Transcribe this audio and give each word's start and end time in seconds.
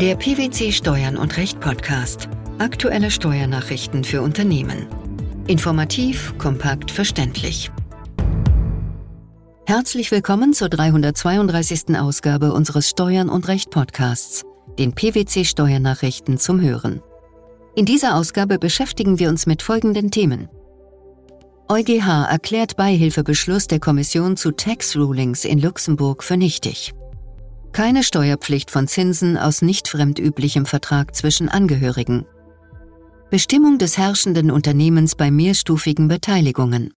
Der 0.00 0.16
PwC 0.16 0.72
Steuern 0.72 1.18
und 1.18 1.36
Recht 1.36 1.60
Podcast. 1.60 2.30
Aktuelle 2.58 3.10
Steuernachrichten 3.10 4.02
für 4.02 4.22
Unternehmen. 4.22 4.86
Informativ, 5.46 6.32
kompakt, 6.38 6.90
verständlich. 6.90 7.70
Herzlich 9.66 10.10
willkommen 10.10 10.54
zur 10.54 10.70
332. 10.70 11.98
Ausgabe 11.98 12.54
unseres 12.54 12.88
Steuern 12.88 13.28
und 13.28 13.46
Recht 13.48 13.68
Podcasts, 13.70 14.46
den 14.78 14.94
PwC 14.94 15.44
Steuernachrichten 15.44 16.38
zum 16.38 16.62
Hören. 16.62 17.02
In 17.76 17.84
dieser 17.84 18.16
Ausgabe 18.16 18.58
beschäftigen 18.58 19.18
wir 19.18 19.28
uns 19.28 19.44
mit 19.44 19.60
folgenden 19.60 20.10
Themen. 20.10 20.48
EuGH 21.68 22.26
erklärt 22.30 22.78
Beihilfebeschluss 22.78 23.66
der 23.66 23.80
Kommission 23.80 24.38
zu 24.38 24.52
Tax 24.52 24.96
Rulings 24.96 25.44
in 25.44 25.60
Luxemburg 25.60 26.24
für 26.24 26.38
nichtig. 26.38 26.94
Keine 27.72 28.02
Steuerpflicht 28.02 28.70
von 28.70 28.88
Zinsen 28.88 29.38
aus 29.38 29.62
nicht 29.62 29.86
fremdüblichem 29.86 30.66
Vertrag 30.66 31.14
zwischen 31.14 31.48
Angehörigen. 31.48 32.26
Bestimmung 33.30 33.78
des 33.78 33.96
herrschenden 33.96 34.50
Unternehmens 34.50 35.14
bei 35.14 35.30
mehrstufigen 35.30 36.08
Beteiligungen. 36.08 36.92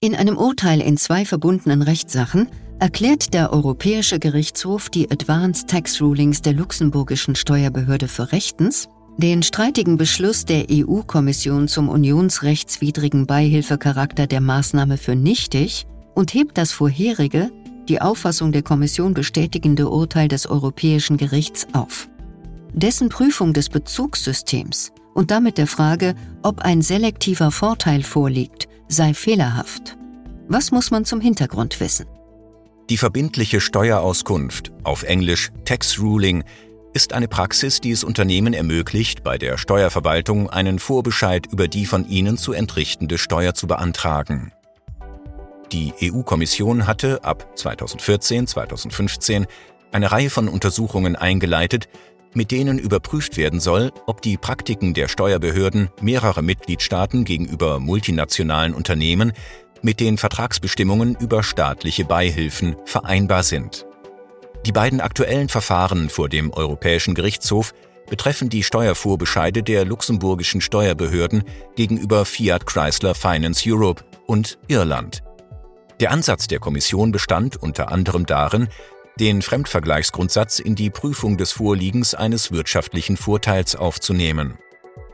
In 0.00 0.14
einem 0.14 0.36
Urteil 0.36 0.82
in 0.82 0.98
zwei 0.98 1.24
verbundenen 1.24 1.80
Rechtssachen 1.80 2.48
erklärt 2.78 3.32
der 3.32 3.52
Europäische 3.52 4.18
Gerichtshof 4.18 4.90
die 4.90 5.10
Advanced 5.10 5.68
Tax 5.68 6.02
Rulings 6.02 6.42
der 6.42 6.52
luxemburgischen 6.52 7.34
Steuerbehörde 7.34 8.08
für 8.08 8.30
rechtens, 8.30 8.88
den 9.16 9.42
streitigen 9.42 9.96
Beschluss 9.96 10.44
der 10.44 10.66
EU-Kommission 10.70 11.66
zum 11.66 11.88
unionsrechtswidrigen 11.88 13.26
Beihilfecharakter 13.26 14.26
der 14.26 14.42
Maßnahme 14.42 14.98
für 14.98 15.16
nichtig 15.16 15.86
und 16.18 16.34
hebt 16.34 16.58
das 16.58 16.72
vorherige, 16.72 17.52
die 17.88 18.00
Auffassung 18.00 18.50
der 18.50 18.62
Kommission 18.62 19.14
bestätigende 19.14 19.88
Urteil 19.88 20.26
des 20.26 20.48
Europäischen 20.48 21.16
Gerichts 21.16 21.68
auf. 21.74 22.08
Dessen 22.72 23.08
Prüfung 23.08 23.52
des 23.52 23.68
Bezugssystems 23.68 24.90
und 25.14 25.30
damit 25.30 25.58
der 25.58 25.68
Frage, 25.68 26.16
ob 26.42 26.58
ein 26.58 26.82
selektiver 26.82 27.52
Vorteil 27.52 28.02
vorliegt, 28.02 28.66
sei 28.88 29.14
fehlerhaft. 29.14 29.96
Was 30.48 30.72
muss 30.72 30.90
man 30.90 31.04
zum 31.04 31.20
Hintergrund 31.20 31.78
wissen? 31.78 32.06
Die 32.90 32.96
verbindliche 32.96 33.60
Steuerauskunft, 33.60 34.72
auf 34.82 35.04
Englisch 35.04 35.52
Tax 35.66 36.00
Ruling, 36.00 36.42
ist 36.94 37.12
eine 37.12 37.28
Praxis, 37.28 37.80
die 37.80 37.92
es 37.92 38.02
Unternehmen 38.02 38.54
ermöglicht, 38.54 39.22
bei 39.22 39.38
der 39.38 39.56
Steuerverwaltung 39.56 40.50
einen 40.50 40.80
Vorbescheid 40.80 41.46
über 41.46 41.68
die 41.68 41.86
von 41.86 42.08
ihnen 42.08 42.38
zu 42.38 42.54
entrichtende 42.54 43.18
Steuer 43.18 43.54
zu 43.54 43.68
beantragen. 43.68 44.50
Die 45.72 45.92
EU-Kommission 46.02 46.86
hatte 46.86 47.24
ab 47.24 47.46
2014-2015 47.56 49.46
eine 49.92 50.10
Reihe 50.12 50.30
von 50.30 50.48
Untersuchungen 50.48 51.16
eingeleitet, 51.16 51.88
mit 52.34 52.50
denen 52.50 52.78
überprüft 52.78 53.36
werden 53.36 53.60
soll, 53.60 53.92
ob 54.06 54.22
die 54.22 54.36
Praktiken 54.36 54.94
der 54.94 55.08
Steuerbehörden 55.08 55.88
mehrerer 56.00 56.42
Mitgliedstaaten 56.42 57.24
gegenüber 57.24 57.80
multinationalen 57.80 58.74
Unternehmen 58.74 59.32
mit 59.82 60.00
den 60.00 60.18
Vertragsbestimmungen 60.18 61.16
über 61.16 61.42
staatliche 61.42 62.04
Beihilfen 62.04 62.76
vereinbar 62.84 63.42
sind. 63.42 63.86
Die 64.66 64.72
beiden 64.72 65.00
aktuellen 65.00 65.48
Verfahren 65.48 66.08
vor 66.08 66.28
dem 66.28 66.52
Europäischen 66.52 67.14
Gerichtshof 67.14 67.74
betreffen 68.08 68.48
die 68.48 68.62
Steuervorbescheide 68.62 69.62
der 69.62 69.84
luxemburgischen 69.84 70.60
Steuerbehörden 70.60 71.44
gegenüber 71.76 72.24
Fiat 72.24 72.66
Chrysler 72.66 73.14
Finance 73.14 73.68
Europe 73.70 74.04
und 74.26 74.58
Irland. 74.66 75.22
Der 76.00 76.12
Ansatz 76.12 76.46
der 76.46 76.60
Kommission 76.60 77.10
bestand 77.10 77.56
unter 77.56 77.90
anderem 77.90 78.24
darin, 78.24 78.68
den 79.18 79.42
Fremdvergleichsgrundsatz 79.42 80.60
in 80.60 80.76
die 80.76 80.90
Prüfung 80.90 81.36
des 81.36 81.50
Vorliegens 81.50 82.14
eines 82.14 82.52
wirtschaftlichen 82.52 83.16
Vorteils 83.16 83.74
aufzunehmen. 83.74 84.58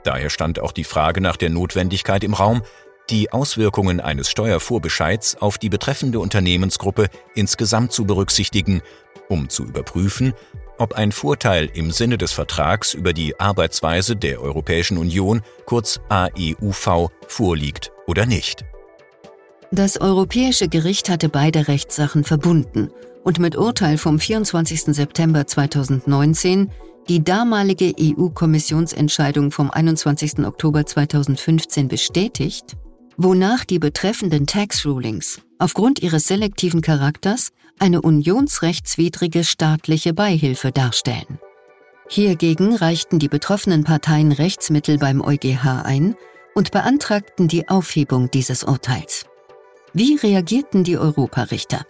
Daher 0.02 0.28
stand 0.28 0.60
auch 0.60 0.72
die 0.72 0.84
Frage 0.84 1.22
nach 1.22 1.36
der 1.36 1.48
Notwendigkeit 1.48 2.22
im 2.22 2.34
Raum, 2.34 2.62
die 3.08 3.32
Auswirkungen 3.32 4.00
eines 4.00 4.28
Steuervorbescheids 4.28 5.36
auf 5.36 5.56
die 5.56 5.70
betreffende 5.70 6.20
Unternehmensgruppe 6.20 7.08
insgesamt 7.34 7.92
zu 7.92 8.04
berücksichtigen, 8.04 8.82
um 9.28 9.48
zu 9.48 9.64
überprüfen, 9.64 10.34
ob 10.76 10.94
ein 10.94 11.12
Vorteil 11.12 11.70
im 11.72 11.92
Sinne 11.92 12.18
des 12.18 12.32
Vertrags 12.32 12.92
über 12.92 13.14
die 13.14 13.40
Arbeitsweise 13.40 14.16
der 14.16 14.42
Europäischen 14.42 14.98
Union, 14.98 15.40
kurz 15.64 16.00
AEUV, 16.10 17.10
vorliegt 17.26 17.92
oder 18.06 18.26
nicht. 18.26 18.66
Das 19.74 20.00
Europäische 20.00 20.68
Gericht 20.68 21.08
hatte 21.08 21.28
beide 21.28 21.66
Rechtssachen 21.66 22.22
verbunden 22.22 22.90
und 23.24 23.40
mit 23.40 23.56
Urteil 23.56 23.98
vom 23.98 24.20
24. 24.20 24.94
September 24.94 25.48
2019 25.48 26.70
die 27.08 27.24
damalige 27.24 27.92
EU-Kommissionsentscheidung 27.98 29.50
vom 29.50 29.72
21. 29.72 30.46
Oktober 30.46 30.86
2015 30.86 31.88
bestätigt, 31.88 32.76
wonach 33.16 33.64
die 33.64 33.80
betreffenden 33.80 34.46
Tax 34.46 34.86
Rulings 34.86 35.40
aufgrund 35.58 36.00
ihres 36.00 36.28
selektiven 36.28 36.80
Charakters 36.80 37.50
eine 37.80 38.00
unionsrechtswidrige 38.00 39.42
staatliche 39.42 40.14
Beihilfe 40.14 40.70
darstellen. 40.70 41.40
Hiergegen 42.08 42.76
reichten 42.76 43.18
die 43.18 43.28
betroffenen 43.28 43.82
Parteien 43.82 44.30
Rechtsmittel 44.30 44.98
beim 44.98 45.20
EuGH 45.20 45.82
ein 45.82 46.14
und 46.54 46.70
beantragten 46.70 47.48
die 47.48 47.68
Aufhebung 47.68 48.30
dieses 48.30 48.62
Urteils. 48.62 49.26
Wie 49.96 50.16
reagierten 50.16 50.82
die 50.82 50.98
Europarichter? 50.98 51.86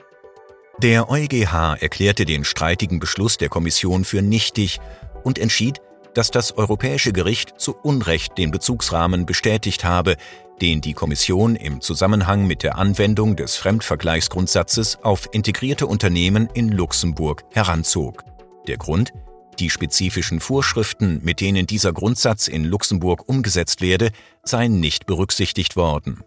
Der 0.82 1.08
EuGH 1.08 1.78
erklärte 1.80 2.26
den 2.26 2.44
streitigen 2.44 3.00
Beschluss 3.00 3.38
der 3.38 3.48
Kommission 3.48 4.04
für 4.04 4.20
nichtig 4.20 4.78
und 5.22 5.38
entschied, 5.38 5.80
dass 6.12 6.30
das 6.30 6.52
Europäische 6.58 7.14
Gericht 7.14 7.54
zu 7.58 7.74
Unrecht 7.74 8.36
den 8.36 8.50
Bezugsrahmen 8.50 9.24
bestätigt 9.24 9.84
habe, 9.84 10.16
den 10.60 10.82
die 10.82 10.92
Kommission 10.92 11.56
im 11.56 11.80
Zusammenhang 11.80 12.46
mit 12.46 12.62
der 12.62 12.76
Anwendung 12.76 13.36
des 13.36 13.56
Fremdvergleichsgrundsatzes 13.56 14.98
auf 15.02 15.30
integrierte 15.32 15.86
Unternehmen 15.86 16.50
in 16.52 16.68
Luxemburg 16.68 17.44
heranzog. 17.52 18.22
Der 18.68 18.76
Grund? 18.76 19.14
Die 19.58 19.70
spezifischen 19.70 20.40
Vorschriften, 20.40 21.20
mit 21.24 21.40
denen 21.40 21.66
dieser 21.66 21.94
Grundsatz 21.94 22.48
in 22.48 22.64
Luxemburg 22.64 23.26
umgesetzt 23.30 23.80
werde, 23.80 24.10
seien 24.42 24.78
nicht 24.78 25.06
berücksichtigt 25.06 25.74
worden. 25.74 26.22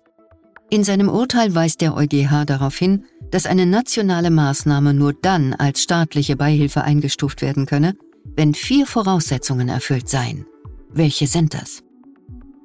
In 0.69 0.83
seinem 0.83 1.07
Urteil 1.07 1.55
weist 1.55 1.79
der 1.79 1.95
EuGH 1.95 2.45
darauf 2.45 2.78
hin, 2.78 3.05
dass 3.31 3.45
eine 3.45 3.66
nationale 3.66 4.29
Maßnahme 4.29 4.94
nur 4.94 5.13
dann 5.13 5.53
als 5.53 5.83
staatliche 5.83 6.35
Beihilfe 6.35 6.83
eingestuft 6.83 7.41
werden 7.41 7.66
könne, 7.66 7.95
wenn 8.35 8.53
vier 8.53 8.85
Voraussetzungen 8.85 9.69
erfüllt 9.69 10.09
seien. 10.09 10.45
Welche 10.89 11.27
sind 11.27 11.53
das? 11.53 11.83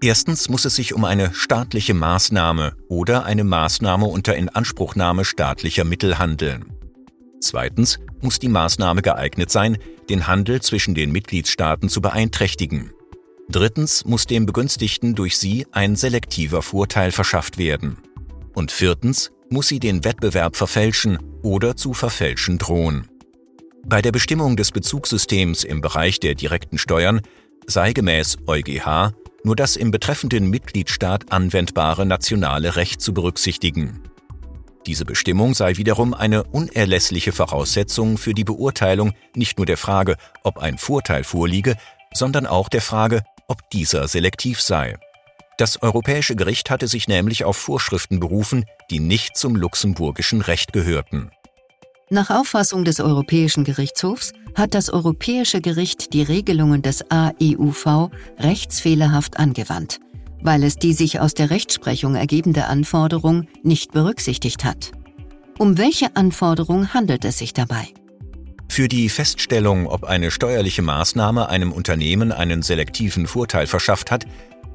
Erstens 0.02 0.48
muss 0.48 0.64
es 0.64 0.74
sich 0.74 0.94
um 0.94 1.04
eine 1.04 1.32
staatliche 1.32 1.94
Maßnahme 1.94 2.74
oder 2.88 3.24
eine 3.24 3.44
Maßnahme 3.44 4.06
unter 4.06 4.34
Inanspruchnahme 4.34 5.24
staatlicher 5.24 5.84
Mittel 5.84 6.18
handeln. 6.18 6.72
Zweitens 7.40 8.00
muss 8.20 8.40
die 8.40 8.48
Maßnahme 8.48 9.02
geeignet 9.02 9.52
sein, 9.52 9.78
den 10.08 10.26
Handel 10.26 10.60
zwischen 10.60 10.96
den 10.96 11.12
Mitgliedstaaten 11.12 11.88
zu 11.88 12.00
beeinträchtigen. 12.00 12.90
Drittens 13.48 14.04
muss 14.04 14.26
dem 14.26 14.46
Begünstigten 14.46 15.14
durch 15.14 15.36
sie 15.38 15.66
ein 15.72 15.96
selektiver 15.96 16.62
Vorteil 16.62 17.12
verschafft 17.12 17.58
werden. 17.58 17.98
Und 18.54 18.72
viertens 18.72 19.30
muss 19.50 19.68
sie 19.68 19.80
den 19.80 20.04
Wettbewerb 20.04 20.56
verfälschen 20.56 21.18
oder 21.42 21.76
zu 21.76 21.92
verfälschen 21.92 22.58
drohen. 22.58 23.08
Bei 23.84 24.00
der 24.00 24.12
Bestimmung 24.12 24.56
des 24.56 24.70
Bezugssystems 24.70 25.64
im 25.64 25.80
Bereich 25.80 26.20
der 26.20 26.34
direkten 26.34 26.78
Steuern 26.78 27.20
sei 27.66 27.92
gemäß 27.92 28.38
EuGH 28.46 29.12
nur 29.44 29.56
das 29.56 29.76
im 29.76 29.90
betreffenden 29.90 30.48
Mitgliedstaat 30.50 31.32
anwendbare 31.32 32.06
nationale 32.06 32.76
Recht 32.76 33.00
zu 33.00 33.12
berücksichtigen. 33.12 34.00
Diese 34.86 35.04
Bestimmung 35.04 35.54
sei 35.54 35.76
wiederum 35.76 36.14
eine 36.14 36.44
unerlässliche 36.44 37.32
Voraussetzung 37.32 38.18
für 38.18 38.34
die 38.34 38.44
Beurteilung 38.44 39.12
nicht 39.34 39.58
nur 39.58 39.66
der 39.66 39.76
Frage, 39.76 40.16
ob 40.42 40.58
ein 40.58 40.78
Vorteil 40.78 41.24
vorliege, 41.24 41.76
sondern 42.14 42.46
auch 42.46 42.68
der 42.68 42.82
Frage, 42.82 43.22
ob 43.52 43.68
dieser 43.68 44.08
selektiv 44.08 44.62
sei. 44.62 44.96
Das 45.58 45.82
Europäische 45.82 46.34
Gericht 46.36 46.70
hatte 46.70 46.88
sich 46.88 47.06
nämlich 47.06 47.44
auf 47.44 47.58
Vorschriften 47.58 48.18
berufen, 48.18 48.64
die 48.90 48.98
nicht 48.98 49.36
zum 49.36 49.56
luxemburgischen 49.56 50.40
Recht 50.40 50.72
gehörten. 50.72 51.30
Nach 52.08 52.30
Auffassung 52.30 52.86
des 52.86 52.98
Europäischen 52.98 53.64
Gerichtshofs 53.64 54.32
hat 54.54 54.72
das 54.72 54.88
Europäische 54.88 55.60
Gericht 55.60 56.14
die 56.14 56.22
Regelungen 56.22 56.80
des 56.80 57.04
AEUV 57.10 58.10
rechtsfehlerhaft 58.38 59.36
angewandt, 59.38 60.00
weil 60.40 60.64
es 60.64 60.76
die 60.76 60.94
sich 60.94 61.20
aus 61.20 61.34
der 61.34 61.50
Rechtsprechung 61.50 62.14
ergebende 62.14 62.68
Anforderung 62.68 63.48
nicht 63.62 63.92
berücksichtigt 63.92 64.64
hat. 64.64 64.92
Um 65.58 65.76
welche 65.76 66.16
Anforderung 66.16 66.94
handelt 66.94 67.26
es 67.26 67.36
sich 67.36 67.52
dabei? 67.52 67.88
Für 68.72 68.88
die 68.88 69.10
Feststellung, 69.10 69.86
ob 69.86 70.04
eine 70.04 70.30
steuerliche 70.30 70.80
Maßnahme 70.80 71.50
einem 71.50 71.72
Unternehmen 71.72 72.32
einen 72.32 72.62
selektiven 72.62 73.26
Vorteil 73.26 73.66
verschafft 73.66 74.10
hat, 74.10 74.24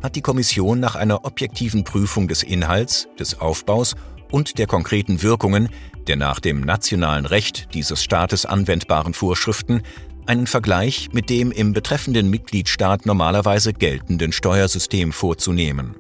hat 0.04 0.16
die 0.16 0.22
Kommission 0.22 0.80
nach 0.80 0.94
einer 0.94 1.26
objektiven 1.26 1.84
Prüfung 1.84 2.28
des 2.28 2.44
Inhalts, 2.44 3.08
des 3.18 3.42
Aufbaus 3.42 3.96
und 4.30 4.60
der 4.60 4.68
konkreten 4.68 5.24
Wirkungen 5.24 5.70
der 6.06 6.16
nach 6.16 6.40
dem 6.40 6.62
nationalen 6.62 7.26
Recht 7.26 7.74
dieses 7.74 8.04
Staates 8.04 8.46
anwendbaren 8.46 9.16
Vorschriften 9.16 9.82
einen 10.28 10.46
Vergleich 10.46 11.10
mit 11.12 11.32
dem 11.32 11.52
im 11.52 11.74
betreffenden 11.74 12.30
Mitgliedstaat 12.30 13.08
normalerweise 13.08 13.74
geltenden 13.74 14.32
Steuersystem 14.32 15.12
vorzunehmen. 15.12 15.96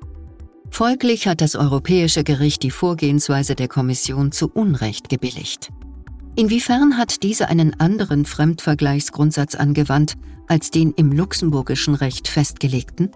Folglich 0.70 1.28
hat 1.28 1.42
das 1.42 1.56
Europäische 1.56 2.24
Gericht 2.24 2.62
die 2.62 2.70
Vorgehensweise 2.70 3.56
der 3.56 3.68
Kommission 3.68 4.32
zu 4.32 4.52
Unrecht 4.54 5.10
gebilligt. 5.10 5.72
Inwiefern 6.38 7.00
hat 7.00 7.24
diese 7.24 7.48
einen 7.48 7.80
anderen 7.80 8.24
Fremdvergleichsgrundsatz 8.24 9.56
angewandt 9.56 10.13
als 10.48 10.69
den 10.69 10.92
im 10.92 11.12
luxemburgischen 11.12 11.95
Recht 11.95 12.28
festgelegten? 12.28 13.12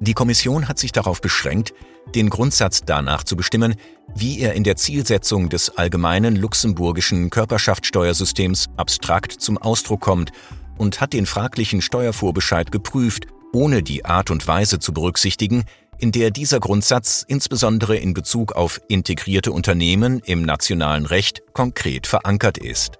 Die 0.00 0.14
Kommission 0.14 0.66
hat 0.66 0.76
sich 0.76 0.90
darauf 0.90 1.20
beschränkt, 1.20 1.74
den 2.16 2.28
Grundsatz 2.28 2.82
danach 2.84 3.22
zu 3.22 3.36
bestimmen, 3.36 3.76
wie 4.16 4.40
er 4.40 4.54
in 4.54 4.64
der 4.64 4.74
Zielsetzung 4.74 5.48
des 5.48 5.76
allgemeinen 5.76 6.34
luxemburgischen 6.34 7.30
Körperschaftssteuersystems 7.30 8.66
abstrakt 8.76 9.30
zum 9.30 9.58
Ausdruck 9.58 10.00
kommt 10.00 10.32
und 10.76 11.00
hat 11.00 11.12
den 11.12 11.26
fraglichen 11.26 11.80
Steuervorbescheid 11.80 12.72
geprüft, 12.72 13.28
ohne 13.52 13.84
die 13.84 14.04
Art 14.04 14.32
und 14.32 14.48
Weise 14.48 14.80
zu 14.80 14.92
berücksichtigen, 14.92 15.62
in 15.98 16.12
der 16.12 16.30
dieser 16.30 16.60
Grundsatz 16.60 17.24
insbesondere 17.26 17.96
in 17.96 18.14
Bezug 18.14 18.52
auf 18.52 18.80
integrierte 18.88 19.52
Unternehmen 19.52 20.20
im 20.24 20.42
nationalen 20.42 21.06
Recht 21.06 21.42
konkret 21.52 22.06
verankert 22.06 22.58
ist. 22.58 22.96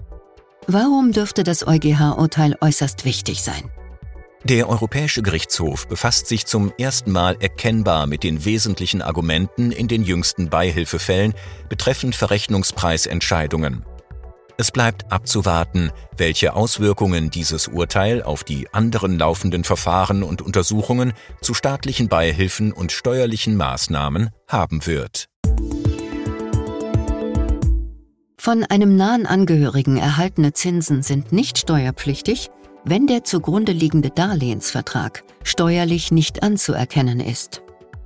Warum 0.67 1.13
dürfte 1.13 1.45
das 1.45 1.67
EuGH-Urteil 1.67 2.57
äußerst 2.61 3.05
wichtig 3.05 3.43
sein? 3.43 3.71
Der 4.45 4.69
Europäische 4.69 5.23
Gerichtshof 5.23 5.89
befasst 5.89 6.29
sich 6.29 6.47
zum 6.47 6.73
ersten 6.79 7.11
Mal 7.11 7.37
erkennbar 7.41 8.07
mit 8.07 8.23
den 8.23 8.45
wesentlichen 8.45 9.03
Argumenten 9.03 9.73
in 9.73 9.89
den 9.89 10.05
jüngsten 10.05 10.51
Beihilfefällen 10.51 11.35
betreffend 11.69 12.15
Verrechnungspreisentscheidungen. 12.15 13.85
Es 14.59 14.71
bleibt 14.71 15.13
abzuwarten, 15.13 15.91
welche 16.17 16.55
Auswirkungen 16.55 17.31
dieses 17.31 17.69
Urteil 17.69 18.23
auf 18.23 18.43
die 18.43 18.73
anderen 18.73 19.19
laufenden 19.19 19.65
Verfahren 19.65 20.23
und 20.23 20.41
Untersuchungen 20.41 21.13
zu 21.43 21.53
staatlichen 21.53 22.09
Beihilfen 22.09 22.73
und 22.73 22.91
steuerlichen 22.91 23.57
Maßnahmen 23.57 24.31
haben 24.49 24.87
wird. 24.87 25.27
Von 28.39 28.65
einem 28.65 28.97
nahen 28.97 29.27
Angehörigen 29.27 29.99
erhaltene 29.99 30.55
Zinsen 30.55 31.03
sind 31.03 31.33
nicht 31.33 31.59
steuerpflichtig, 31.59 32.49
wenn 32.85 33.07
der 33.07 33.25
zugrunde 33.25 33.73
liegende 33.73 34.11
Darlehensvertrag 34.11 35.25
steuerlich 35.43 36.13
nicht 36.13 36.43
anzuerkennen 36.43 37.21
ist. 37.21 37.63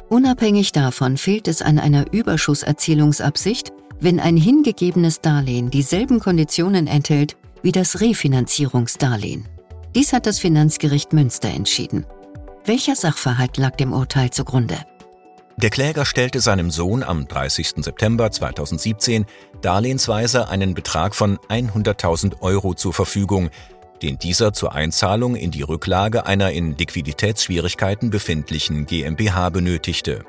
Unabhängig 0.08 0.72
davon 0.72 1.16
fehlt 1.16 1.46
es 1.46 1.62
an 1.62 1.78
einer 1.78 2.12
Überschusserzielungsabsicht, 2.12 3.72
wenn 4.00 4.20
ein 4.20 4.36
hingegebenes 4.36 5.20
Darlehen 5.20 5.70
dieselben 5.70 6.20
Konditionen 6.20 6.86
enthält 6.86 7.36
wie 7.62 7.72
das 7.72 8.00
Refinanzierungsdarlehen. 8.00 9.46
Dies 9.94 10.12
hat 10.12 10.26
das 10.26 10.38
Finanzgericht 10.38 11.12
Münster 11.12 11.48
entschieden. 11.48 12.06
Welcher 12.64 12.94
Sachverhalt 12.94 13.56
lag 13.56 13.76
dem 13.76 13.92
Urteil 13.92 14.30
zugrunde? 14.30 14.76
Der 15.56 15.70
Kläger 15.70 16.06
stellte 16.06 16.40
seinem 16.40 16.70
Sohn 16.70 17.02
am 17.02 17.28
30. 17.28 17.84
September 17.84 18.30
2017 18.30 19.26
darlehensweise 19.60 20.48
einen 20.48 20.72
Betrag 20.72 21.14
von 21.14 21.36
100.000 21.48 22.40
Euro 22.40 22.72
zur 22.72 22.94
Verfügung, 22.94 23.50
den 24.00 24.18
dieser 24.18 24.54
zur 24.54 24.72
Einzahlung 24.72 25.36
in 25.36 25.50
die 25.50 25.62
Rücklage 25.62 26.24
einer 26.24 26.50
in 26.52 26.76
Liquiditätsschwierigkeiten 26.76 28.08
befindlichen 28.08 28.86
GmbH 28.86 29.50
benötigte. 29.50 30.24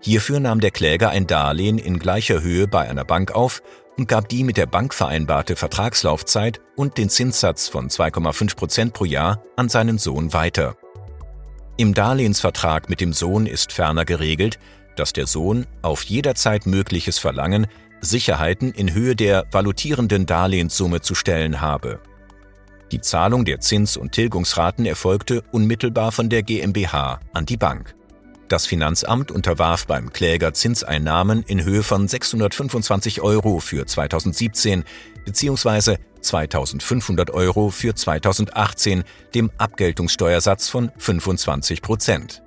Hierfür 0.00 0.40
nahm 0.40 0.60
der 0.60 0.70
Kläger 0.70 1.10
ein 1.10 1.26
Darlehen 1.26 1.78
in 1.78 1.98
gleicher 1.98 2.40
Höhe 2.40 2.68
bei 2.68 2.88
einer 2.88 3.04
Bank 3.04 3.32
auf 3.32 3.62
und 3.96 4.08
gab 4.08 4.28
die 4.28 4.44
mit 4.44 4.56
der 4.56 4.66
Bank 4.66 4.94
vereinbarte 4.94 5.56
Vertragslaufzeit 5.56 6.60
und 6.76 6.98
den 6.98 7.08
Zinssatz 7.08 7.68
von 7.68 7.88
2,5 7.88 8.56
Prozent 8.56 8.92
pro 8.94 9.04
Jahr 9.04 9.42
an 9.56 9.68
seinen 9.68 9.98
Sohn 9.98 10.32
weiter. 10.32 10.76
Im 11.76 11.94
Darlehensvertrag 11.94 12.88
mit 12.88 13.00
dem 13.00 13.12
Sohn 13.12 13.46
ist 13.46 13.72
ferner 13.72 14.04
geregelt, 14.04 14.58
dass 14.96 15.12
der 15.12 15.26
Sohn 15.26 15.66
auf 15.82 16.04
jederzeit 16.04 16.66
mögliches 16.66 17.18
Verlangen 17.18 17.66
Sicherheiten 18.00 18.72
in 18.72 18.94
Höhe 18.94 19.16
der 19.16 19.46
valutierenden 19.50 20.26
Darlehenssumme 20.26 21.00
zu 21.00 21.14
stellen 21.16 21.60
habe. 21.60 22.00
Die 22.92 23.00
Zahlung 23.00 23.44
der 23.44 23.60
Zins- 23.60 23.96
und 23.96 24.12
Tilgungsraten 24.12 24.86
erfolgte 24.86 25.42
unmittelbar 25.52 26.12
von 26.12 26.28
der 26.28 26.42
GmbH 26.42 27.20
an 27.32 27.46
die 27.46 27.56
Bank. 27.56 27.97
Das 28.48 28.64
Finanzamt 28.64 29.30
unterwarf 29.30 29.86
beim 29.86 30.10
Kläger 30.10 30.54
Zinseinnahmen 30.54 31.42
in 31.42 31.62
Höhe 31.64 31.82
von 31.82 32.08
625 32.08 33.20
Euro 33.20 33.60
für 33.60 33.84
2017 33.84 34.84
bzw. 35.26 35.98
2500 36.22 37.30
Euro 37.30 37.68
für 37.68 37.94
2018 37.94 39.04
dem 39.34 39.50
Abgeltungssteuersatz 39.58 40.70
von 40.70 40.90
25 40.96 41.82
Prozent. 41.82 42.42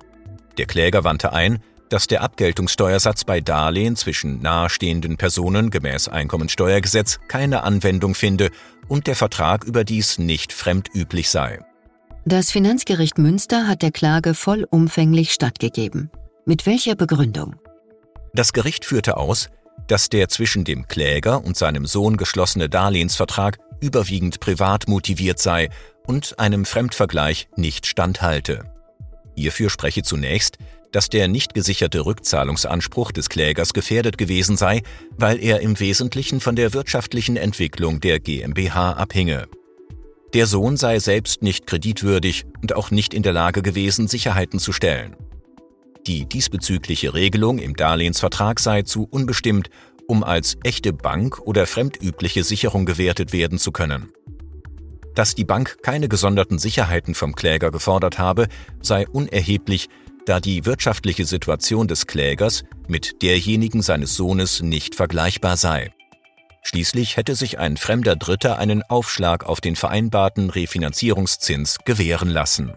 Der 0.58 0.66
Kläger 0.66 1.04
wandte 1.04 1.32
ein, 1.32 1.60
dass 1.88 2.08
der 2.08 2.22
Abgeltungssteuersatz 2.22 3.22
bei 3.22 3.40
Darlehen 3.40 3.94
zwischen 3.94 4.40
nahestehenden 4.40 5.18
Personen 5.18 5.70
gemäß 5.70 6.08
Einkommensteuergesetz 6.08 7.20
keine 7.28 7.62
Anwendung 7.62 8.16
finde 8.16 8.50
und 8.88 9.06
der 9.06 9.14
Vertrag 9.14 9.62
überdies 9.64 10.18
nicht 10.18 10.52
fremdüblich 10.52 11.30
sei. 11.30 11.60
Das 12.24 12.52
Finanzgericht 12.52 13.18
Münster 13.18 13.66
hat 13.66 13.82
der 13.82 13.90
Klage 13.90 14.34
vollumfänglich 14.34 15.32
stattgegeben. 15.32 16.08
Mit 16.46 16.66
welcher 16.66 16.94
Begründung? 16.94 17.56
Das 18.32 18.52
Gericht 18.52 18.84
führte 18.84 19.16
aus, 19.16 19.48
dass 19.88 20.08
der 20.08 20.28
zwischen 20.28 20.62
dem 20.64 20.86
Kläger 20.86 21.44
und 21.44 21.56
seinem 21.56 21.84
Sohn 21.84 22.16
geschlossene 22.16 22.68
Darlehensvertrag 22.68 23.58
überwiegend 23.80 24.38
privat 24.38 24.86
motiviert 24.86 25.40
sei 25.40 25.68
und 26.06 26.38
einem 26.38 26.64
Fremdvergleich 26.64 27.48
nicht 27.56 27.86
standhalte. 27.86 28.72
Hierfür 29.34 29.68
spreche 29.68 30.04
zunächst, 30.04 30.58
dass 30.92 31.08
der 31.08 31.26
nicht 31.26 31.54
gesicherte 31.54 32.06
Rückzahlungsanspruch 32.06 33.10
des 33.10 33.30
Klägers 33.30 33.72
gefährdet 33.72 34.16
gewesen 34.16 34.56
sei, 34.56 34.82
weil 35.16 35.42
er 35.42 35.60
im 35.60 35.80
Wesentlichen 35.80 36.40
von 36.40 36.54
der 36.54 36.72
wirtschaftlichen 36.72 37.36
Entwicklung 37.36 37.98
der 37.98 38.20
GmbH 38.20 38.92
abhinge. 38.92 39.48
Der 40.34 40.46
Sohn 40.46 40.78
sei 40.78 40.98
selbst 40.98 41.42
nicht 41.42 41.66
kreditwürdig 41.66 42.44
und 42.62 42.74
auch 42.74 42.90
nicht 42.90 43.12
in 43.12 43.22
der 43.22 43.34
Lage 43.34 43.60
gewesen, 43.60 44.08
Sicherheiten 44.08 44.58
zu 44.58 44.72
stellen. 44.72 45.14
Die 46.06 46.26
diesbezügliche 46.26 47.12
Regelung 47.12 47.58
im 47.58 47.76
Darlehensvertrag 47.76 48.58
sei 48.58 48.82
zu 48.82 49.06
unbestimmt, 49.10 49.68
um 50.08 50.24
als 50.24 50.56
echte 50.64 50.94
Bank 50.94 51.38
oder 51.40 51.66
fremdübliche 51.66 52.44
Sicherung 52.44 52.86
gewertet 52.86 53.32
werden 53.32 53.58
zu 53.58 53.72
können. 53.72 54.10
Dass 55.14 55.34
die 55.34 55.44
Bank 55.44 55.78
keine 55.82 56.08
gesonderten 56.08 56.58
Sicherheiten 56.58 57.14
vom 57.14 57.34
Kläger 57.34 57.70
gefordert 57.70 58.18
habe, 58.18 58.48
sei 58.80 59.06
unerheblich, 59.06 59.90
da 60.24 60.40
die 60.40 60.64
wirtschaftliche 60.64 61.26
Situation 61.26 61.88
des 61.88 62.06
Klägers 62.06 62.64
mit 62.88 63.22
derjenigen 63.22 63.82
seines 63.82 64.16
Sohnes 64.16 64.62
nicht 64.62 64.94
vergleichbar 64.94 65.58
sei. 65.58 65.92
Schließlich 66.62 67.16
hätte 67.16 67.34
sich 67.34 67.58
ein 67.58 67.76
fremder 67.76 68.16
Dritter 68.16 68.58
einen 68.58 68.82
Aufschlag 68.82 69.44
auf 69.44 69.60
den 69.60 69.76
vereinbarten 69.76 70.48
Refinanzierungszins 70.48 71.78
gewähren 71.84 72.30
lassen. 72.30 72.72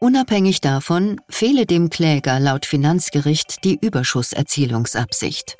Unabhängig 0.00 0.60
davon 0.60 1.20
fehle 1.28 1.66
dem 1.66 1.90
Kläger 1.90 2.38
laut 2.38 2.66
Finanzgericht 2.66 3.64
die 3.64 3.78
Überschusserzielungsabsicht. 3.80 5.56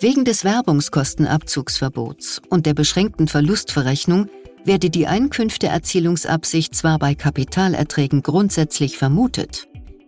Wegen 0.00 0.24
des 0.24 0.44
Werbungskostenabzugsverbots 0.44 2.40
und 2.48 2.66
der 2.66 2.74
beschränkten 2.74 3.28
Verlustverrechnung 3.28 4.28
werde 4.64 4.90
die 4.90 5.06
Einkünfteerzielungsabsicht 5.06 6.74
zwar 6.74 6.98
bei 6.98 7.14
Kapitalerträgen 7.14 8.22
grundsätzlich 8.22 8.98
vermutet, 8.98 9.66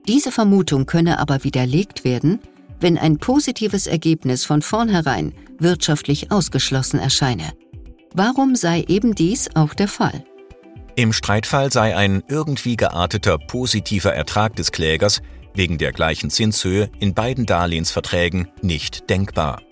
diese 0.08 0.32
Vermutung 0.32 0.86
könne 0.86 1.20
aber 1.20 1.44
widerlegt 1.44 2.02
werden, 2.04 2.40
wenn 2.82 2.98
ein 2.98 3.18
positives 3.18 3.86
Ergebnis 3.86 4.44
von 4.44 4.62
vornherein 4.62 5.32
wirtschaftlich 5.58 6.30
ausgeschlossen 6.30 6.98
erscheine. 6.98 7.52
Warum 8.14 8.56
sei 8.56 8.84
eben 8.88 9.14
dies 9.14 9.48
auch 9.54 9.74
der 9.74 9.88
Fall? 9.88 10.24
Im 10.94 11.12
Streitfall 11.14 11.72
sei 11.72 11.96
ein 11.96 12.22
irgendwie 12.28 12.76
gearteter 12.76 13.38
positiver 13.38 14.12
Ertrag 14.12 14.56
des 14.56 14.72
Klägers 14.72 15.22
wegen 15.54 15.78
der 15.78 15.92
gleichen 15.92 16.28
Zinshöhe 16.28 16.90
in 16.98 17.14
beiden 17.14 17.46
Darlehensverträgen 17.46 18.48
nicht 18.60 19.08
denkbar. 19.08 19.62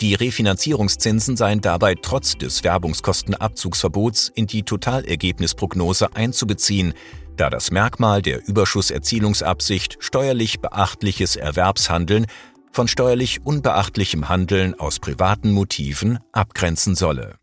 Die 0.00 0.14
Refinanzierungszinsen 0.14 1.36
seien 1.36 1.60
dabei 1.60 1.96
trotz 2.00 2.38
des 2.38 2.62
Werbungskostenabzugsverbots 2.62 4.30
in 4.32 4.46
die 4.46 4.62
Totalergebnisprognose 4.62 6.14
einzubeziehen, 6.14 6.94
da 7.36 7.50
das 7.50 7.72
Merkmal 7.72 8.22
der 8.22 8.46
Überschusserzielungsabsicht 8.46 9.96
steuerlich 9.98 10.60
beachtliches 10.60 11.34
Erwerbshandeln 11.34 12.26
von 12.72 12.88
steuerlich 12.88 13.44
unbeachtlichem 13.44 14.28
Handeln 14.28 14.78
aus 14.78 14.98
privaten 14.98 15.52
Motiven 15.52 16.18
abgrenzen 16.32 16.94
solle. 16.94 17.36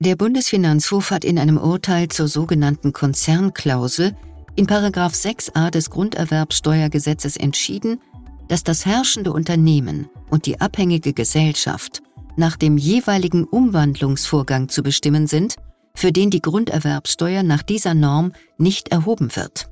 Der 0.00 0.14
Bundesfinanzhof 0.14 1.10
hat 1.10 1.24
in 1.24 1.38
einem 1.38 1.58
Urteil 1.58 2.06
zur 2.08 2.28
sogenannten 2.28 2.92
Konzernklausel 2.92 4.16
in 4.54 4.66
6a 4.66 5.70
des 5.70 5.90
Grunderwerbsteuergesetzes 5.90 7.36
entschieden, 7.36 8.00
dass 8.48 8.64
das 8.64 8.86
herrschende 8.86 9.32
Unternehmen 9.32 10.08
und 10.30 10.46
die 10.46 10.60
abhängige 10.60 11.12
Gesellschaft 11.12 12.02
nach 12.36 12.56
dem 12.56 12.78
jeweiligen 12.78 13.44
Umwandlungsvorgang 13.44 14.68
zu 14.68 14.82
bestimmen 14.82 15.26
sind, 15.26 15.56
für 15.94 16.12
den 16.12 16.30
die 16.30 16.42
Grunderwerbsteuer 16.42 17.42
nach 17.42 17.62
dieser 17.62 17.94
Norm 17.94 18.32
nicht 18.56 18.88
erhoben 18.88 19.34
wird. 19.34 19.68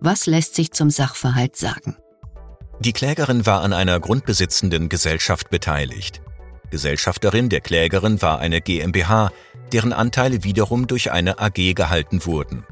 Was 0.00 0.26
lässt 0.26 0.54
sich 0.54 0.72
zum 0.72 0.90
Sachverhalt 0.90 1.56
sagen? 1.56 1.96
Die 2.80 2.92
Klägerin 2.92 3.44
war 3.46 3.62
an 3.62 3.72
einer 3.72 3.98
grundbesitzenden 3.98 4.88
Gesellschaft 4.88 5.50
beteiligt. 5.50 6.22
Gesellschafterin 6.70 7.48
der 7.48 7.60
Klägerin 7.60 8.22
war 8.22 8.38
eine 8.38 8.60
GmbH, 8.60 9.32
deren 9.72 9.92
Anteile 9.92 10.44
wiederum 10.44 10.86
durch 10.86 11.10
eine 11.10 11.40
AG 11.40 11.74
gehalten 11.74 12.24
wurden. 12.24 12.64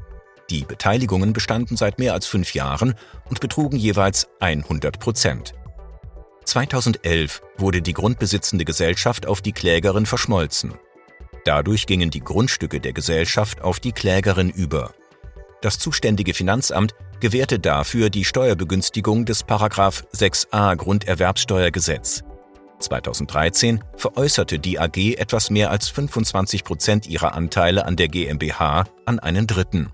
Die 0.49 0.63
Beteiligungen 0.63 1.33
bestanden 1.33 1.75
seit 1.75 1.99
mehr 1.99 2.13
als 2.13 2.25
fünf 2.25 2.53
Jahren 2.53 2.93
und 3.29 3.41
betrugen 3.41 3.77
jeweils 3.77 4.29
100 4.39 4.99
Prozent. 4.99 5.53
2011 6.45 7.41
wurde 7.57 7.81
die 7.81 7.91
grundbesitzende 7.91 8.63
Gesellschaft 8.63 9.25
auf 9.25 9.41
die 9.41 9.51
Klägerin 9.51 10.05
verschmolzen. 10.05 10.75
Dadurch 11.43 11.85
gingen 11.85 12.09
die 12.09 12.21
Grundstücke 12.21 12.79
der 12.79 12.93
Gesellschaft 12.93 13.61
auf 13.61 13.81
die 13.81 13.91
Klägerin 13.91 14.49
über. 14.49 14.93
Das 15.61 15.79
zuständige 15.79 16.33
Finanzamt 16.33 16.93
gewährte 17.19 17.59
dafür 17.59 18.09
die 18.09 18.25
Steuerbegünstigung 18.25 19.25
des 19.25 19.45
6a 19.45 20.75
Grunderwerbsteuergesetz. 20.75 22.23
2013 22.79 23.83
veräußerte 23.95 24.59
die 24.59 24.79
AG 24.79 25.15
etwas 25.17 25.49
mehr 25.49 25.71
als 25.71 25.89
25 25.89 26.63
Prozent 26.63 27.07
ihrer 27.07 27.33
Anteile 27.33 27.85
an 27.85 27.95
der 27.95 28.07
GmbH 28.07 28.85
an 29.05 29.19
einen 29.19 29.47
Dritten. 29.47 29.91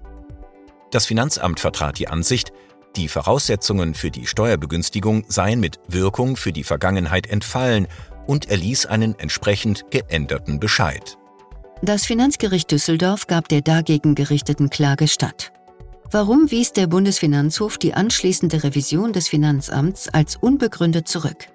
Das 0.92 1.06
Finanzamt 1.06 1.62
vertrat 1.62 1.98
die 1.98 2.10
Ansicht, 2.10 2.52
die 2.98 3.08
Voraussetzungen 3.08 3.94
für 3.94 4.12
die 4.12 4.28
Steuerbegünstigung 4.28 5.24
seien 5.28 5.62
mit 5.62 5.80
Wirkung 5.88 6.36
für 6.36 6.52
die 6.52 6.66
Vergangenheit 6.66 7.26
entfallen 7.28 7.88
und 8.28 8.50
erließ 8.50 8.86
einen 8.86 9.18
entsprechend 9.18 9.86
geänderten 9.90 10.60
Bescheid. 10.60 11.18
Das 11.82 12.06
Finanzgericht 12.06 12.70
Düsseldorf 12.70 13.28
gab 13.28 13.50
der 13.50 13.62
dagegen 13.62 14.14
gerichteten 14.14 14.70
Klage 14.70 15.08
statt. 15.08 15.53
Warum 16.14 16.52
wies 16.52 16.74
der 16.74 16.86
Bundesfinanzhof 16.86 17.80
die 17.80 17.96
anschließende 17.96 18.64
Revision 18.64 19.14
des 19.14 19.30
Finanzamts 19.30 20.10
als 20.10 20.36
unbegründet 20.36 21.08
zurück? 21.08 21.48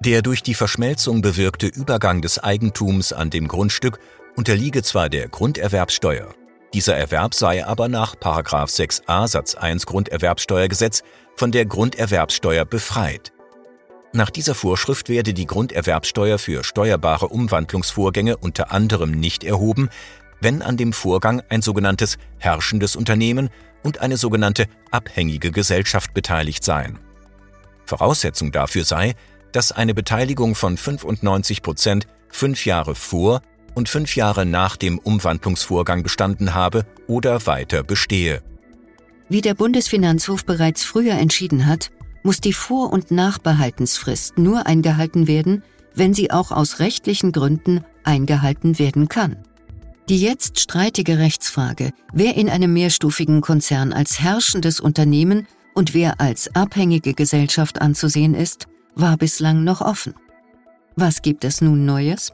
Der 0.00 0.22
durch 0.22 0.42
die 0.42 0.54
Verschmelzung 0.54 1.20
bewirkte 1.20 1.66
Übergang 1.66 2.22
des 2.22 2.38
Eigentums 2.38 3.12
an 3.12 3.28
dem 3.28 3.46
Grundstück 3.46 3.98
unterliege 4.36 4.82
zwar 4.82 5.10
der 5.10 5.28
Grunderwerbsteuer, 5.28 6.34
dieser 6.72 6.96
Erwerb 6.96 7.34
sei 7.34 7.66
aber 7.66 7.88
nach 7.88 8.14
6a 8.14 9.28
Satz 9.28 9.54
1 9.54 9.84
Grunderwerbsteuergesetz 9.84 11.02
von 11.36 11.52
der 11.52 11.66
Grunderwerbsteuer 11.66 12.64
befreit. 12.64 13.34
Nach 14.14 14.30
dieser 14.30 14.54
Vorschrift 14.54 15.10
werde 15.10 15.34
die 15.34 15.46
Grunderwerbsteuer 15.46 16.38
für 16.38 16.64
steuerbare 16.64 17.28
Umwandlungsvorgänge 17.28 18.38
unter 18.38 18.72
anderem 18.72 19.10
nicht 19.10 19.44
erhoben, 19.44 19.90
wenn 20.40 20.62
an 20.62 20.76
dem 20.76 20.92
Vorgang 20.92 21.42
ein 21.48 21.62
sogenanntes 21.62 22.18
herrschendes 22.38 22.96
Unternehmen 22.96 23.50
und 23.82 23.98
eine 23.98 24.16
sogenannte 24.16 24.66
abhängige 24.90 25.50
Gesellschaft 25.50 26.14
beteiligt 26.14 26.64
seien. 26.64 26.98
Voraussetzung 27.84 28.52
dafür 28.52 28.84
sei, 28.84 29.14
dass 29.52 29.72
eine 29.72 29.94
Beteiligung 29.94 30.54
von 30.54 30.76
95 30.76 31.62
Prozent 31.62 32.06
fünf 32.28 32.66
Jahre 32.66 32.94
vor 32.94 33.40
und 33.74 33.88
fünf 33.88 34.16
Jahre 34.16 34.44
nach 34.44 34.76
dem 34.76 34.98
Umwandlungsvorgang 34.98 36.02
bestanden 36.02 36.54
habe 36.54 36.84
oder 37.06 37.46
weiter 37.46 37.82
bestehe. 37.82 38.42
Wie 39.28 39.40
der 39.40 39.54
Bundesfinanzhof 39.54 40.44
bereits 40.44 40.84
früher 40.84 41.14
entschieden 41.14 41.66
hat, 41.66 41.90
muss 42.22 42.40
die 42.40 42.52
Vor- 42.52 42.92
und 42.92 43.10
Nachbehaltensfrist 43.10 44.38
nur 44.38 44.66
eingehalten 44.66 45.28
werden, 45.28 45.62
wenn 45.94 46.14
sie 46.14 46.30
auch 46.30 46.50
aus 46.50 46.78
rechtlichen 46.78 47.32
Gründen 47.32 47.84
eingehalten 48.04 48.78
werden 48.78 49.08
kann. 49.08 49.36
Die 50.08 50.20
jetzt 50.20 50.58
streitige 50.58 51.18
Rechtsfrage, 51.18 51.92
wer 52.14 52.34
in 52.34 52.48
einem 52.48 52.72
mehrstufigen 52.72 53.42
Konzern 53.42 53.92
als 53.92 54.20
herrschendes 54.20 54.80
Unternehmen 54.80 55.46
und 55.74 55.92
wer 55.92 56.18
als 56.18 56.54
abhängige 56.54 57.12
Gesellschaft 57.12 57.82
anzusehen 57.82 58.34
ist, 58.34 58.68
war 58.94 59.18
bislang 59.18 59.64
noch 59.64 59.82
offen. 59.82 60.14
Was 60.96 61.20
gibt 61.20 61.44
es 61.44 61.60
nun 61.60 61.84
Neues? 61.84 62.32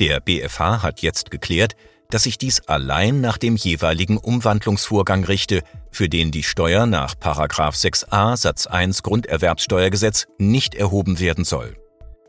Der 0.00 0.18
BFH 0.18 0.82
hat 0.82 1.00
jetzt 1.00 1.30
geklärt, 1.30 1.76
dass 2.10 2.24
sich 2.24 2.36
dies 2.36 2.62
allein 2.62 3.20
nach 3.20 3.38
dem 3.38 3.54
jeweiligen 3.54 4.16
Umwandlungsvorgang 4.16 5.22
richte, 5.22 5.62
für 5.92 6.08
den 6.08 6.32
die 6.32 6.42
Steuer 6.42 6.86
nach 6.86 7.14
6a 7.14 8.36
Satz 8.36 8.66
1 8.66 9.04
Grunderwerbsteuergesetz 9.04 10.26
nicht 10.38 10.74
erhoben 10.74 11.20
werden 11.20 11.44
soll. 11.44 11.76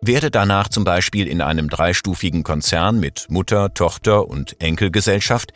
Werde 0.01 0.31
danach 0.31 0.69
zum 0.69 0.83
Beispiel 0.83 1.27
in 1.27 1.41
einem 1.41 1.69
dreistufigen 1.69 2.43
Konzern 2.43 2.99
mit 2.99 3.27
Mutter, 3.29 3.73
Tochter 3.73 4.27
und 4.27 4.61
Enkelgesellschaft 4.61 5.51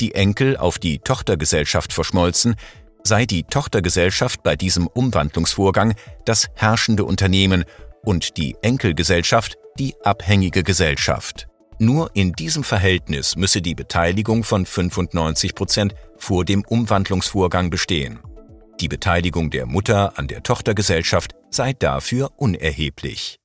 die 0.00 0.14
Enkel 0.14 0.56
auf 0.56 0.78
die 0.78 0.98
Tochtergesellschaft 0.98 1.92
verschmolzen, 1.92 2.56
sei 3.04 3.26
die 3.26 3.44
Tochtergesellschaft 3.44 4.42
bei 4.42 4.56
diesem 4.56 4.86
Umwandlungsvorgang 4.86 5.94
das 6.24 6.48
herrschende 6.54 7.04
Unternehmen 7.04 7.64
und 8.02 8.36
die 8.36 8.56
Enkelgesellschaft 8.62 9.56
die 9.78 9.94
abhängige 10.02 10.62
Gesellschaft. 10.62 11.48
Nur 11.78 12.10
in 12.14 12.32
diesem 12.32 12.64
Verhältnis 12.64 13.36
müsse 13.36 13.60
die 13.60 13.74
Beteiligung 13.74 14.44
von 14.44 14.66
95 14.66 15.54
Prozent 15.54 15.94
vor 16.16 16.44
dem 16.44 16.64
Umwandlungsvorgang 16.64 17.70
bestehen. 17.70 18.20
Die 18.80 18.88
Beteiligung 18.88 19.50
der 19.50 19.66
Mutter 19.66 20.18
an 20.18 20.28
der 20.28 20.42
Tochtergesellschaft 20.42 21.32
sei 21.50 21.72
dafür 21.72 22.30
unerheblich. 22.36 23.41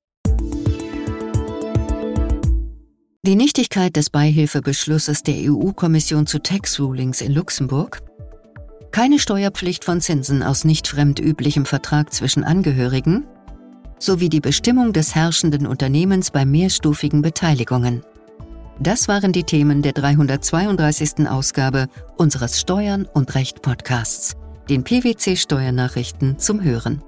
Die 3.27 3.36
Nichtigkeit 3.36 3.93
des 3.98 4.10
Beihilfebeschlusses 4.10 5.22
der 5.22 5.36
EU-Kommission 5.51 6.27
zu 6.27 6.39
Tax 6.39 6.79
Rulings 6.79 7.19
in 7.19 7.34
Luxemburg, 7.34 8.00
keine 8.91 9.19
Steuerpflicht 9.19 9.84
von 9.84 10.00
Zinsen 10.00 10.41
aus 10.41 10.63
nicht 10.63 10.88
fremdüblichem 10.88 11.65
Vertrag 11.65 12.13
zwischen 12.13 12.46
Angehörigen 12.46 13.25
sowie 14.00 14.29
die 14.29 14.39
Bestimmung 14.39 14.93
des 14.93 15.13
herrschenden 15.13 15.67
Unternehmens 15.67 16.31
bei 16.31 16.46
mehrstufigen 16.46 17.22
Beteiligungen. 17.22 18.01
Das 18.79 19.10
waren 19.10 19.34
die 19.34 19.43
Themen 19.43 19.81
der 19.81 19.91
332. 19.91 21.27
Ausgabe 21.27 21.89
unseres 22.15 22.62
Steuern 22.62 23.10
und 23.13 23.36
Recht 23.36 23.62
Podcasts, 23.62 24.38
den 24.69 24.86
PwC 24.86 25.36
Steuernachrichten 25.36 26.39
zum 26.39 26.63
Hören. 26.63 27.03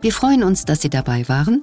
Wir 0.00 0.12
freuen 0.12 0.42
uns, 0.42 0.64
dass 0.64 0.82
Sie 0.82 0.90
dabei 0.90 1.28
waren 1.28 1.62